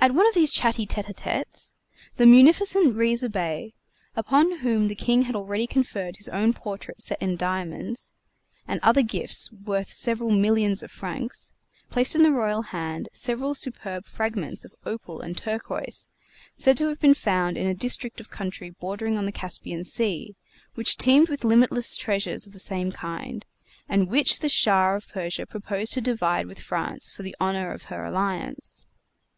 At 0.00 0.14
one 0.16 0.26
of 0.26 0.34
these 0.34 0.52
chatty 0.52 0.84
tête 0.84 1.04
á 1.04 1.14
têtes, 1.14 1.74
the 2.16 2.26
munificent 2.26 2.96
Riza 2.96 3.28
Bey, 3.28 3.72
upon 4.16 4.58
whom 4.58 4.88
the 4.88 4.96
King 4.96 5.22
had 5.22 5.36
already 5.36 5.64
conferred 5.68 6.16
his 6.16 6.28
own 6.30 6.52
portrait 6.52 7.00
set 7.00 7.22
in 7.22 7.36
diamonds, 7.36 8.10
and 8.66 8.80
other 8.82 9.02
gifts 9.02 9.52
worth 9.52 9.90
several 9.92 10.32
millions 10.32 10.82
of 10.82 10.90
francs, 10.90 11.52
placed 11.88 12.16
in 12.16 12.24
the 12.24 12.32
Royal 12.32 12.62
hand 12.62 13.10
several 13.12 13.54
superb 13.54 14.04
fragments 14.04 14.64
of 14.64 14.74
opal 14.84 15.20
and 15.20 15.36
turquoise 15.38 16.08
said 16.56 16.76
to 16.78 16.88
have 16.88 16.98
been 16.98 17.14
found 17.14 17.56
in 17.56 17.68
a 17.68 17.72
district 17.72 18.18
of 18.18 18.28
country 18.28 18.70
bordering 18.70 19.16
on 19.16 19.24
the 19.26 19.30
Caspian 19.30 19.84
sea, 19.84 20.34
which 20.74 20.96
teemed 20.96 21.28
with 21.28 21.44
limitless 21.44 21.96
treasures 21.96 22.44
of 22.44 22.52
the 22.52 22.58
same 22.58 22.90
kind, 22.90 23.46
and 23.88 24.08
which 24.08 24.40
the 24.40 24.48
Shah 24.48 24.96
of 24.96 25.06
Persia 25.06 25.46
proposed 25.46 25.92
to 25.92 26.00
divide 26.00 26.46
with 26.46 26.58
France 26.58 27.08
for 27.08 27.22
the 27.22 27.36
honor 27.38 27.70
of 27.70 27.84
her 27.84 28.04
alliance. 28.04 28.84